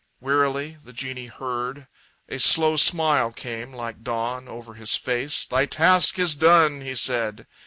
[0.19, 1.87] Wearily The genie heard.
[2.27, 5.45] A slow smile came like dawn Over his face.
[5.45, 7.45] "Thy task is done!" he said.